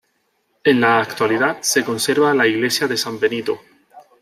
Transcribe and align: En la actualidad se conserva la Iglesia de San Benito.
En 0.63 0.81
la 0.81 0.99
actualidad 0.99 1.59
se 1.61 1.85
conserva 1.85 2.33
la 2.33 2.47
Iglesia 2.47 2.87
de 2.87 2.97
San 2.97 3.19
Benito. 3.19 3.61